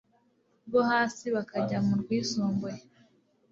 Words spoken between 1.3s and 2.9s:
bakajya ku rwisumbuye